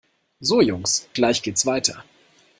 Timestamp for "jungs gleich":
0.61-1.43